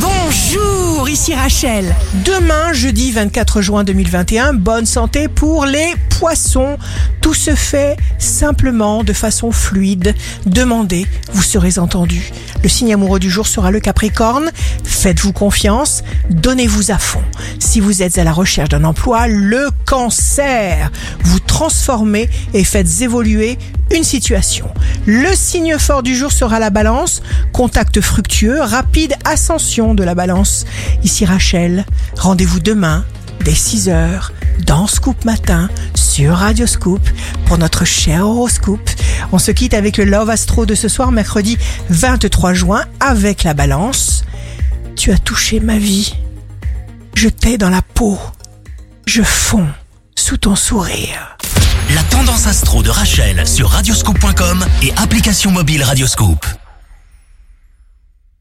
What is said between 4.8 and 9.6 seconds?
santé pour les poissons. Tout se fait simplement de façon